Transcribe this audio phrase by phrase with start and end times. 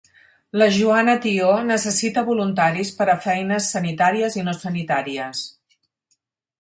[0.59, 5.45] La Joana Tió necessita voluntaris per a feines sanitàries i no sanitàries.